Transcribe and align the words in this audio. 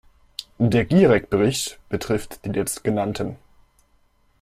Der 0.57 0.83
Gierek-Bericht 0.85 1.79
betrifft 1.89 2.43
die 2.43 2.49
Letztgenannten. 2.49 3.35